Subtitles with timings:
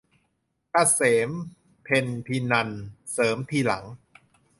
[0.71, 1.29] เกษม
[1.83, 3.85] เพ็ญภินันท์ เสริมทีหลัง